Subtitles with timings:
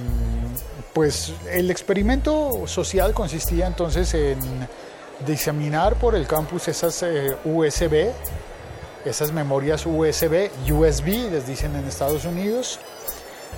[0.94, 4.38] pues el experimento social consistía entonces en
[5.26, 8.12] diseminar por el campus esas eh, USB,
[9.06, 12.80] esas memorias USB, USB les dicen en Estados Unidos,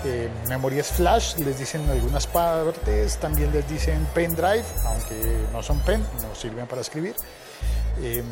[0.05, 5.79] eh, memorias flash les dicen en algunas partes, también les dicen pendrive, aunque no son
[5.79, 7.15] pen, no sirven para escribir.
[8.01, 8.25] Em,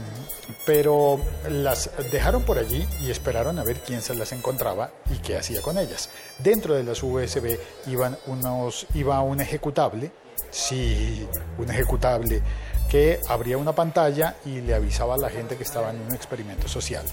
[0.66, 5.38] pero las dejaron por allí y esperaron a ver quién se las encontraba y qué
[5.38, 6.10] hacía con ellas.
[6.40, 10.12] Dentro de las USB iban unos, iba un ejecutable,
[10.50, 11.28] sí,
[11.58, 12.42] un ejecutable
[12.90, 16.68] que abría una pantalla y le avisaba a la gente que estaba en un experimento
[16.68, 17.06] social.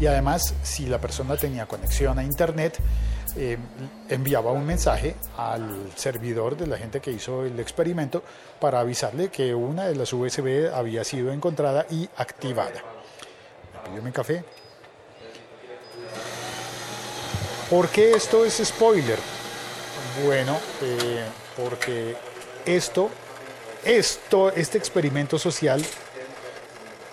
[0.00, 2.78] Y además, si la persona tenía conexión a Internet,
[3.38, 3.56] eh,
[4.08, 8.24] enviaba un mensaje al servidor de la gente que hizo el experimento
[8.60, 12.82] para avisarle que una de las USB había sido encontrada y activada.
[13.72, 14.44] Me pidió mi café.
[17.70, 19.18] ¿Por qué esto es spoiler?
[20.24, 21.24] Bueno, eh,
[21.56, 22.16] porque
[22.66, 23.08] esto,
[23.84, 25.84] esto, este experimento social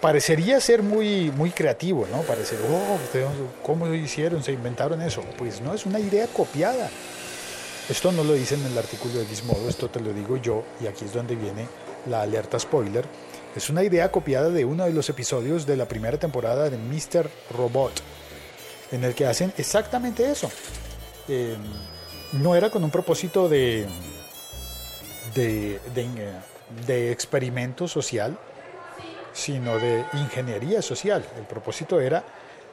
[0.05, 2.21] parecería ser muy, muy creativo, ¿no?
[2.21, 2.99] Parecer, oh,
[3.63, 4.43] ¿cómo lo hicieron?
[4.43, 5.23] ¿Se inventaron eso?
[5.35, 6.91] Pues no, es una idea copiada.
[7.89, 10.85] Esto no lo dicen en el artículo de Gizmodo, esto te lo digo yo, y
[10.85, 11.67] aquí es donde viene
[12.07, 13.03] la alerta spoiler.
[13.55, 17.27] Es una idea copiada de uno de los episodios de la primera temporada de Mr.
[17.57, 17.93] Robot,
[18.91, 20.51] en el que hacen exactamente eso.
[21.27, 21.57] Em,
[22.43, 23.87] no era con un propósito de,
[25.33, 26.07] de, de,
[26.85, 28.37] de experimento social,
[29.35, 31.23] sino de ingeniería social.
[31.37, 32.23] El propósito era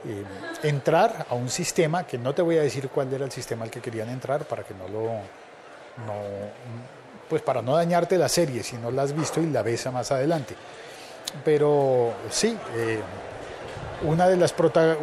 [0.04, 0.24] eh,
[0.62, 3.70] entrar a un sistema que no te voy a decir cuál era el sistema al
[3.70, 5.02] que querían entrar para que no lo
[6.06, 6.14] no,
[7.28, 10.10] pues para no dañarte la serie si no la has visto y la ves más
[10.10, 10.56] adelante
[11.44, 13.00] pero sí eh,
[14.02, 14.54] una de las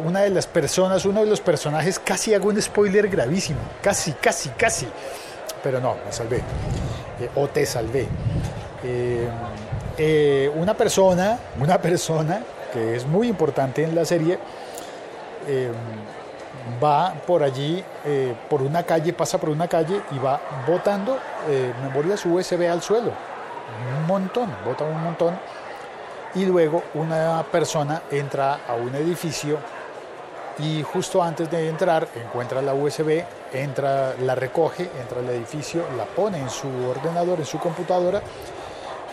[0.04, 4.50] una de las personas uno de los personajes casi hago un spoiler gravísimo casi casi
[4.50, 4.86] casi
[5.62, 6.38] pero no me salvé
[7.20, 8.06] eh, o te salvé
[10.02, 12.40] eh, una persona, una persona
[12.72, 14.38] que es muy importante en la serie,
[15.46, 15.70] eh,
[16.82, 21.18] va por allí, eh, por una calle, pasa por una calle y va botando
[21.82, 23.12] memorias USB al suelo.
[23.98, 25.38] Un montón, bota un montón.
[26.34, 29.58] Y luego una persona entra a un edificio
[30.58, 33.22] y justo antes de entrar encuentra la USB,
[33.52, 38.22] entra, la recoge, entra al edificio, la pone en su ordenador, en su computadora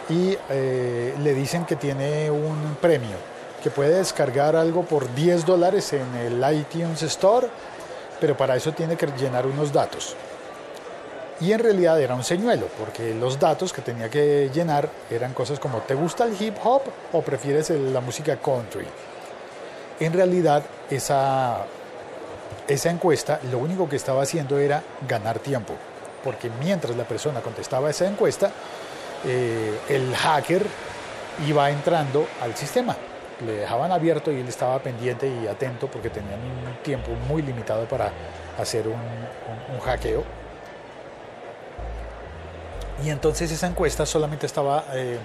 [0.10, 3.18] y eh, le dicen que tiene un premio,
[3.62, 7.48] que puede descargar algo por 10 dólares en el iTunes Store,
[8.20, 10.16] pero para eso tiene que llenar unos datos.
[11.40, 15.60] Y en realidad era un señuelo, porque los datos que tenía que llenar eran cosas
[15.60, 16.82] como ¿te gusta el hip hop
[17.14, 18.88] o prefieres la música country?
[20.00, 21.66] En realidad esa,
[22.68, 25.76] esa encuesta lo único que estaba haciendo era ganar tiempo,
[26.24, 28.52] porque mientras la persona contestaba esa encuesta,
[29.28, 30.66] eh, el hacker
[31.46, 32.96] iba entrando al sistema.
[33.46, 37.86] Le dejaban abierto y él estaba pendiente y atento porque tenían un tiempo muy limitado
[37.88, 38.12] para
[38.58, 38.98] hacer un,
[39.80, 40.24] hackeo.
[43.04, 45.20] Y entonces esa encuesta solamente estaba, eh,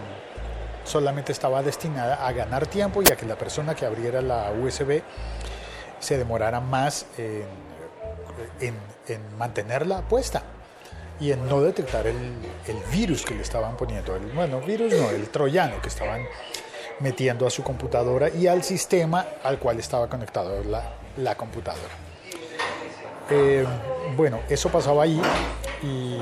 [0.85, 5.01] solamente estaba destinada a ganar tiempo y a que la persona que abriera la USB
[6.01, 8.75] se demorara más en,
[9.09, 10.43] en mantenerla puesta
[11.23, 12.35] y en no detectar el,
[12.91, 14.19] virus que le estaban poniendo.
[14.35, 16.27] Bueno, virus no, el troyano que estaban
[16.99, 21.95] metiendo a su computadora y al sistema al cual estaba conectado la, la computadora.
[23.31, 23.65] Eh,
[24.17, 25.21] bueno, eso pasaba ahí
[25.81, 26.19] y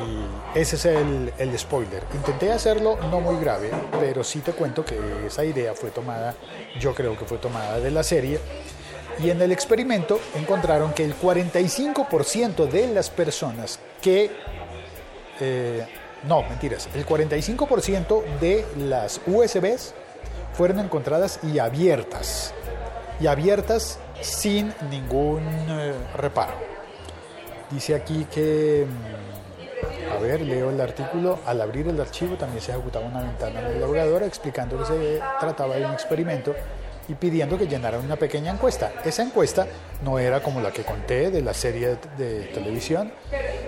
[0.55, 2.05] ese es el, el, spoiler.
[2.14, 6.35] Intenté hacerlo no muy grave, pero sí te cuento que esa idea fue tomada,
[6.79, 8.38] yo creo que fue tomada de la serie.
[9.19, 14.31] Y en el experimento encontraron que el 45% de las personas que...
[15.40, 15.87] Eh,
[16.25, 16.88] no, mentiras.
[16.94, 19.94] El 45% de las USBs
[20.52, 22.52] fueron encontradas y abiertas.
[23.20, 26.54] Y abiertas sin ningún eh, reparo.
[27.70, 28.87] Dice aquí que
[30.10, 31.38] a ver, leo el artículo.
[31.46, 35.20] Al abrir el archivo también se ejecutaba una ventana en el navegador explicando que se
[35.38, 36.54] trataba de un experimento
[37.08, 38.93] y pidiendo que llenaran una pequeña encuesta.
[39.04, 39.66] Esa encuesta
[40.04, 43.12] no era como la que conté de la serie de televisión,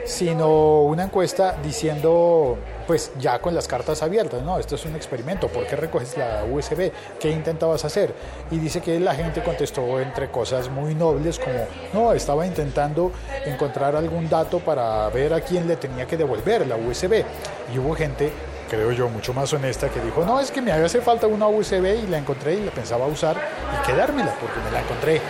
[0.04, 5.48] sino una encuesta diciendo, pues ya con las cartas abiertas, no, esto es un experimento,
[5.48, 6.90] ¿por qué recoges la USB?
[7.20, 8.14] ¿Qué intentabas hacer?
[8.50, 13.12] Y dice que la gente contestó entre cosas muy nobles como, no, estaba intentando
[13.44, 17.24] encontrar algún dato para ver a quién le tenía que devolver la USB.
[17.72, 18.32] Y hubo gente
[18.68, 22.04] creo yo, mucho más honesta, que dijo, no, es que me hace falta una USB
[22.04, 25.20] y la encontré y la pensaba usar y quedármela porque me la encontré.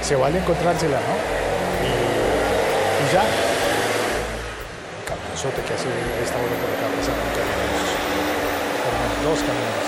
[0.00, 1.14] Se vale encontrársela, ¿no?
[1.84, 3.53] Y, y ya.
[5.44, 5.88] Que hace
[6.24, 7.84] esta hora por acá pasando camiones.
[9.22, 9.86] Dos camiones.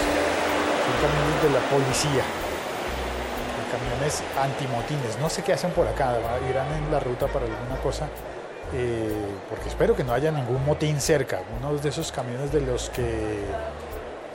[0.85, 2.25] Son camiones de la policía.
[3.73, 5.19] Camiones antimotines.
[5.19, 6.17] No sé qué hacen por acá.
[6.49, 8.07] Irán en la ruta para alguna cosa
[8.73, 12.91] eh, porque espero que no haya ningún motín cerca, uno de esos camiones de los
[12.91, 13.45] que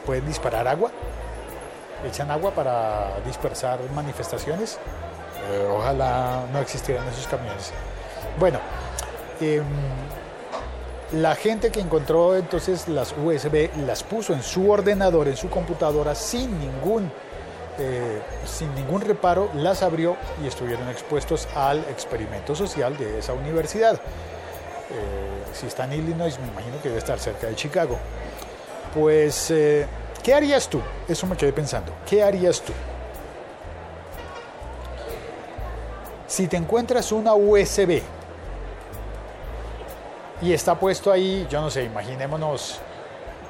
[0.06, 0.90] pueden disparar agua,
[2.08, 4.80] echan agua para dispersar manifestaciones,
[5.50, 7.74] eh, ojalá no existieran esos camiones.
[8.40, 8.60] Bueno,
[9.42, 9.62] eh,
[11.14, 16.16] la gente que encontró entonces las USB las puso en su ordenador, en su computadora,
[16.16, 17.12] sin ningún,
[17.78, 23.96] eh, sin ningún reparo, las abrió y estuvieron expuestos al experimento social de esa universidad.
[23.96, 27.98] Eh, si está en Illinois, me imagino que debe estar cerca de Chicago.
[28.94, 29.86] Pues, eh,
[30.24, 30.82] ¿qué harías tú?
[31.08, 31.94] Eso me quedé pensando.
[32.10, 32.72] ¿Qué harías tú?
[36.28, 38.02] Si te encuentras una USB
[40.42, 42.80] y está puesto ahí, yo no sé, imaginémonos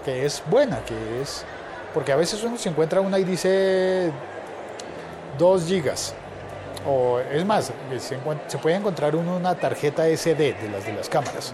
[0.03, 1.45] que es buena, que es...
[1.93, 4.11] Porque a veces uno se encuentra una y dice
[5.37, 6.15] 2 gigas
[6.85, 8.17] o es más, se,
[8.57, 11.53] puede encontrar uno una tarjeta SD de las de las cámaras.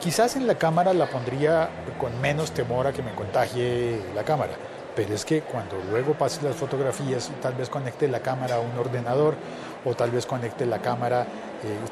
[0.00, 1.68] Quizás en la cámara la pondría
[1.98, 4.52] con menos temor a que me contagie la cámara,
[4.96, 8.76] pero es que cuando luego pase las fotografías, tal vez conecte la cámara a un
[8.78, 9.34] ordenador
[9.84, 11.26] o tal vez conecte la cámara,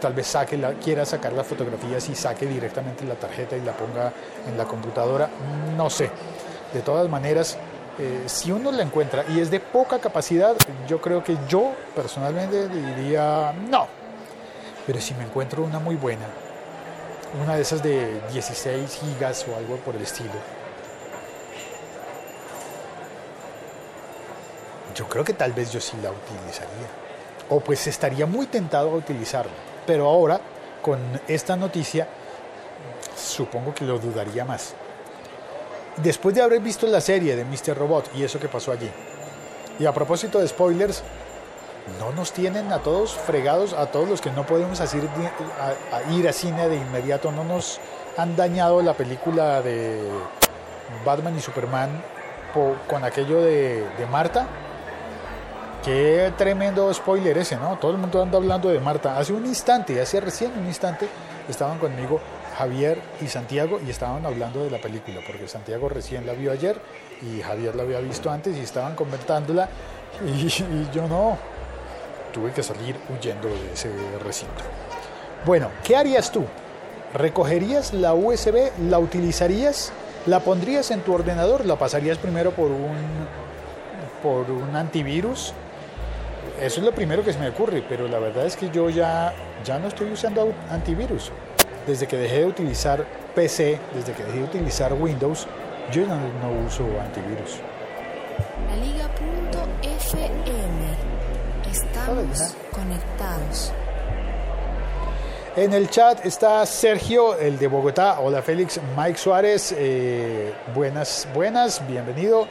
[0.01, 3.73] tal vez saque la, quiera sacar las fotografías y saque directamente la tarjeta y la
[3.73, 4.13] ponga
[4.47, 5.29] en la computadora,
[5.77, 6.11] no sé.
[6.73, 7.59] De todas maneras,
[7.99, 10.57] eh, si uno la encuentra y es de poca capacidad,
[10.89, 13.87] yo creo que yo personalmente diría no.
[14.87, 16.27] Pero si me encuentro una muy buena,
[17.43, 20.33] una de esas de 16 gigas o algo por el estilo,
[24.95, 27.12] yo creo que tal vez yo sí la utilizaría.
[27.49, 29.53] O pues estaría muy tentado a utilizarla.
[29.87, 30.41] Pero ahora,
[30.81, 32.09] con esta noticia,
[33.17, 34.75] supongo que lo dudaría más
[35.97, 37.77] después de haber visto la serie de Mr.
[37.77, 38.91] Robot y eso que pasó allí,
[39.79, 41.03] y a propósito de spoilers,
[41.99, 44.85] no nos tienen a todos fregados, a todos los que no podemos a,
[46.13, 47.81] ir a cine de inmediato, no nos
[48.17, 50.01] han dañado la película de
[51.05, 52.03] Batman y Superman
[52.89, 54.47] con aquello de Marta.
[55.85, 57.77] Qué tremendo spoiler ese, ¿no?
[57.77, 59.19] Todo el mundo anda hablando de Marta.
[59.19, 61.09] Hace un instante, hace recién un instante,
[61.49, 62.21] estaban conmigo
[62.57, 66.81] Javier y Santiago y estaban hablando de la película, porque Santiago recién la vio ayer
[67.21, 69.69] y Javier la había visto antes y estaban comentándola
[70.25, 71.37] y, y yo no,
[72.33, 73.91] tuve que salir huyendo de ese
[74.25, 74.63] recinto.
[75.45, 76.45] Bueno, ¿qué harías tú?
[77.15, 78.71] ¿Recogerías la USB?
[78.89, 79.93] ¿La utilizarías?
[80.27, 81.67] ¿La pondrías en tu ordenador?
[81.67, 82.97] ¿La pasarías primero por un,
[84.23, 85.53] por un antivirus?
[86.61, 89.33] Eso es lo primero que se me ocurre, pero la verdad es que yo ya,
[89.65, 91.33] ya no estoy usando antivirus
[91.87, 93.05] desde que dejé de utilizar
[93.35, 95.47] PC, desde que dejé de utilizar Windows,
[95.91, 97.59] yo no, no uso antivirus.
[101.71, 103.73] Estamos conectados.
[105.55, 108.21] En el chat está Sergio, el de Bogotá.
[108.21, 109.75] Hola Félix, Mike Suárez.
[109.77, 112.47] eh, buenas, buenas, bienvenido.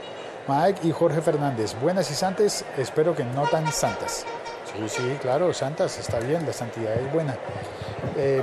[0.51, 1.75] Mike y Jorge Fernández.
[1.81, 4.25] Buenas y santas, espero que no tan santas.
[4.65, 7.35] Sí, sí, claro, santas, está bien, la santidad es buena.
[8.17, 8.41] Eh,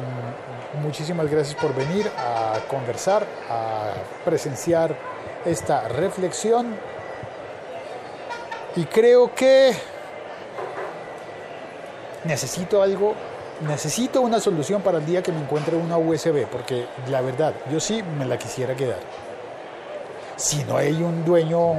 [0.82, 3.92] muchísimas gracias por venir a conversar, a
[4.24, 4.96] presenciar
[5.44, 6.74] esta reflexión.
[8.76, 9.74] Y creo que
[12.24, 13.14] necesito algo,
[13.66, 17.80] necesito una solución para el día que me encuentre una USB, porque la verdad, yo
[17.80, 19.27] sí me la quisiera quedar.
[20.38, 21.74] Si no hay un dueño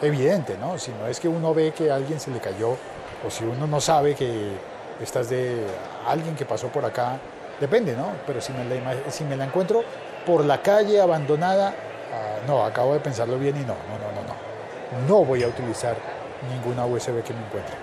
[0.00, 0.78] evidente, ¿no?
[0.78, 3.66] Si no es que uno ve que a alguien se le cayó, o si uno
[3.66, 4.52] no sabe que
[5.02, 5.62] estás de
[6.06, 7.18] alguien que pasó por acá,
[7.60, 8.12] depende, ¿no?
[8.26, 9.84] Pero si me la, encuentro
[10.24, 14.22] por la calle abandonada, ah, no, acabo de pensarlo bien y no, no, no, no,
[14.26, 15.06] no.
[15.06, 15.94] No voy a utilizar
[16.50, 17.76] ninguna USB que me encuentre.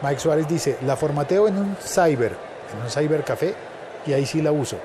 [0.00, 2.34] Mike Suárez dice, la formateo en un cyber,
[2.72, 3.54] en un cybercafé,
[4.06, 4.78] y ahí sí la uso.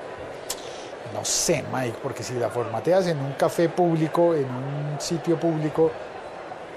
[1.14, 5.92] No sé, Mike, porque si la formateas en un café público, en un sitio público,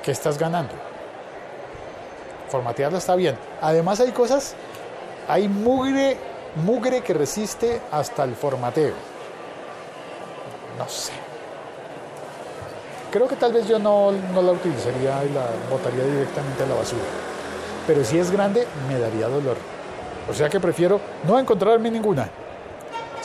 [0.03, 0.75] ¿qué estás ganando?
[2.49, 3.37] Formatearla está bien.
[3.61, 4.55] Además hay cosas,
[5.29, 6.17] hay mugre,
[6.65, 8.95] mugre que resiste hasta el formateo.
[10.79, 11.13] No sé.
[13.11, 16.75] Creo que tal vez yo no, no la utilizaría y la botaría directamente a la
[16.75, 17.27] basura
[17.87, 19.57] pero si es grande me daría dolor.
[20.29, 22.29] O sea que prefiero no encontrarme ninguna.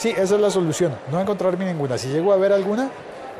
[0.02, 1.96] Sí, esa es la solución, no encontrarme ninguna.
[1.96, 2.90] Si llego a ver alguna,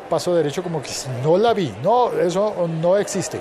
[0.08, 0.90] paso derecho como que
[1.24, 1.74] no la vi.
[1.82, 3.40] No, eso no existe.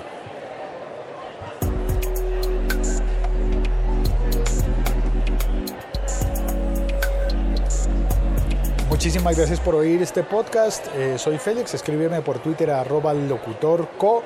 [8.88, 10.84] Muchísimas gracias por oír este podcast.
[10.96, 14.24] Eh, soy Félix, escríbeme por Twitter arroba locutorco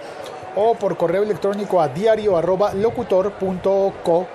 [0.55, 4.27] o por correo electrónico a diario arroba locutor.co.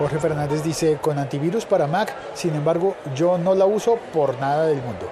[0.00, 4.64] Jorge Fernández dice, con antivirus para Mac, sin embargo, yo no la uso por nada
[4.64, 5.06] del mundo.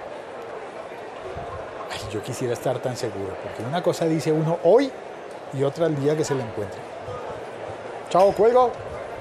[1.91, 4.91] Ay, yo quisiera estar tan seguro, porque una cosa dice uno hoy
[5.53, 6.79] y otra el día que se la encuentre.
[8.09, 8.71] Chao, cuelgo.